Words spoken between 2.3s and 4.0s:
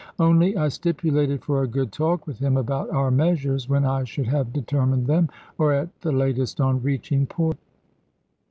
him about our measures, when